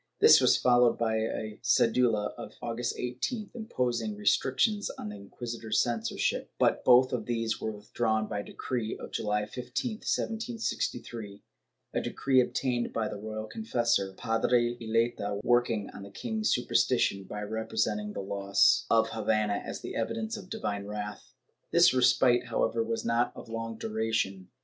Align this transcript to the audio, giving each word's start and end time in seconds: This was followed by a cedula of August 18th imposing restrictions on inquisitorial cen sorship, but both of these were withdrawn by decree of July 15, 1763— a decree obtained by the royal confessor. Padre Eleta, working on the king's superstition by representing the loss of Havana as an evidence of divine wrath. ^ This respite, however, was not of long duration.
This 0.19 0.41
was 0.41 0.57
followed 0.57 0.97
by 0.97 1.17
a 1.17 1.59
cedula 1.61 2.33
of 2.35 2.53
August 2.59 2.97
18th 2.97 3.51
imposing 3.55 4.15
restrictions 4.15 4.89
on 4.97 5.11
inquisitorial 5.11 5.75
cen 5.75 5.99
sorship, 6.03 6.47
but 6.57 6.83
both 6.83 7.13
of 7.13 7.27
these 7.27 7.61
were 7.61 7.69
withdrawn 7.71 8.27
by 8.27 8.41
decree 8.41 8.97
of 8.97 9.11
July 9.11 9.45
15, 9.45 9.97
1763— 9.97 11.43
a 11.93 12.01
decree 12.01 12.41
obtained 12.41 12.91
by 12.91 13.07
the 13.07 13.15
royal 13.19 13.45
confessor. 13.45 14.11
Padre 14.13 14.75
Eleta, 14.81 15.39
working 15.43 15.91
on 15.93 16.01
the 16.01 16.09
king's 16.09 16.49
superstition 16.51 17.25
by 17.25 17.43
representing 17.43 18.13
the 18.13 18.21
loss 18.21 18.87
of 18.89 19.09
Havana 19.09 19.61
as 19.63 19.83
an 19.85 19.93
evidence 19.95 20.35
of 20.35 20.49
divine 20.49 20.87
wrath. 20.87 21.35
^ 21.67 21.69
This 21.71 21.93
respite, 21.93 22.47
however, 22.47 22.83
was 22.83 23.05
not 23.05 23.33
of 23.35 23.49
long 23.49 23.77
duration. 23.77 24.49